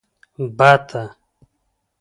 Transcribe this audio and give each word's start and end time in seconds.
🪿بته 0.35 1.03